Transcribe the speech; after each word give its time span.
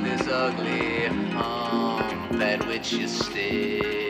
this 0.00 0.26
ugly 0.26 1.06
home 1.32 2.38
that 2.38 2.66
which 2.66 2.92
you 2.92 3.06
stay. 3.06 4.03